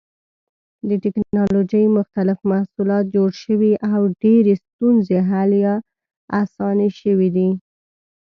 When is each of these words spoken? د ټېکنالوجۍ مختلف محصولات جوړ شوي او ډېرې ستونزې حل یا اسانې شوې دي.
د 0.87 0.89
ټېکنالوجۍ 1.03 1.85
مختلف 1.97 2.37
محصولات 2.51 3.05
جوړ 3.15 3.29
شوي 3.43 3.73
او 3.93 3.99
ډېرې 4.23 4.53
ستونزې 4.65 5.19
حل 5.29 5.49
یا 5.65 5.73
اسانې 6.41 6.89
شوې 6.99 7.29
دي. 7.35 7.49